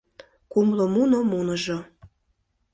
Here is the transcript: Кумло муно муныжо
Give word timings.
Кумло 0.51 0.85
муно 0.93 1.19
муныжо 1.31 1.77